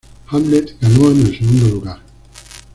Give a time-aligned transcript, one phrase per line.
[0.29, 1.99] Hamlet ganó en el segundo lugar.